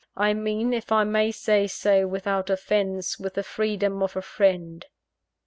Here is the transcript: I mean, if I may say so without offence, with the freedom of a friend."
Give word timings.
I 0.17 0.33
mean, 0.33 0.73
if 0.73 0.91
I 0.91 1.03
may 1.03 1.31
say 1.31 1.67
so 1.67 2.07
without 2.07 2.49
offence, 2.49 3.19
with 3.19 3.35
the 3.35 3.43
freedom 3.43 4.01
of 4.01 4.15
a 4.15 4.23
friend." 4.23 4.83